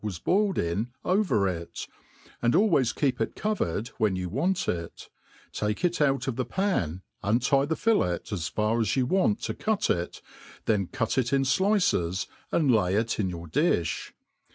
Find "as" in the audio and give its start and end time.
8.31-8.47, 8.79-8.95